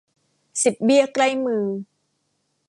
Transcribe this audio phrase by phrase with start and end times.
[0.63, 1.65] สิบเบี้ยใกล้มือ